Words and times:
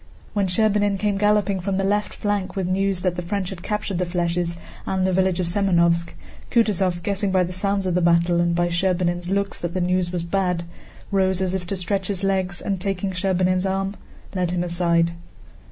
When 0.33 0.47
Scherbínin 0.47 0.97
came 0.97 1.19
galloping 1.19 1.59
from 1.59 1.77
the 1.77 1.83
left 1.83 2.15
flank 2.15 2.55
with 2.55 2.65
news 2.65 3.01
that 3.01 3.17
the 3.17 3.21
French 3.21 3.51
had 3.51 3.61
captured 3.61 3.99
the 3.99 4.05
flèches 4.07 4.55
and 4.87 5.05
the 5.05 5.13
village 5.13 5.39
of 5.39 5.45
Semënovsk, 5.45 6.07
Kutúzov, 6.49 7.03
guessing 7.03 7.31
by 7.31 7.43
the 7.43 7.53
sounds 7.53 7.85
of 7.85 7.93
the 7.93 8.01
battle 8.01 8.41
and 8.41 8.55
by 8.55 8.67
Scherbínin's 8.67 9.29
looks 9.29 9.59
that 9.59 9.75
the 9.75 9.79
news 9.79 10.11
was 10.11 10.23
bad, 10.23 10.63
rose 11.11 11.39
as 11.39 11.53
if 11.53 11.67
to 11.67 11.75
stretch 11.75 12.07
his 12.07 12.23
legs 12.23 12.61
and, 12.61 12.81
taking 12.81 13.11
Scherbínin's 13.11 13.67
arm, 13.67 13.95
led 14.33 14.49
him 14.49 14.63
aside. 14.63 15.11